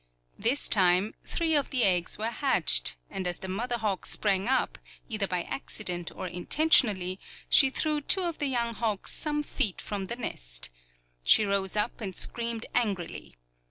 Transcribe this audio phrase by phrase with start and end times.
[0.39, 4.79] This time three of the eggs were hatched, and as the mother hawk sprang up,
[5.09, 10.05] either by accident or intentionally she threw two of the young hawks some feet from
[10.05, 10.71] the nest.
[11.23, 13.35] She rose up and screamed angrily.